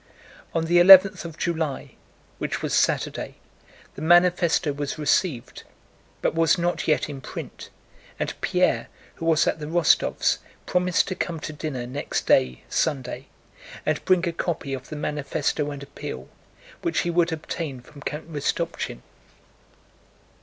On 0.55 0.65
the 0.65 0.79
eleventh 0.79 1.25
of 1.25 1.37
July, 1.37 1.91
which 2.39 2.63
was 2.63 2.73
Saturday, 2.73 3.35
the 3.93 4.01
manifesto 4.01 4.71
was 4.73 4.97
received 4.97 5.61
but 6.23 6.33
was 6.33 6.57
not 6.57 6.87
yet 6.87 7.07
in 7.07 7.21
print, 7.21 7.69
and 8.19 8.33
Pierre, 8.41 8.87
who 9.17 9.27
was 9.27 9.45
at 9.45 9.59
the 9.59 9.67
Rostóvs', 9.67 10.39
promised 10.65 11.07
to 11.09 11.13
come 11.13 11.39
to 11.41 11.53
dinner 11.53 11.85
next 11.85 12.25
day, 12.25 12.63
Sunday, 12.67 13.27
and 13.85 14.03
bring 14.03 14.27
a 14.27 14.31
copy 14.33 14.73
of 14.73 14.89
the 14.89 14.95
manifesto 14.95 15.69
and 15.69 15.83
appeal, 15.83 16.27
which 16.81 17.01
he 17.01 17.11
would 17.11 17.31
obtain 17.31 17.79
from 17.79 18.01
Count 18.01 18.25
Rostopchín. 18.33 19.03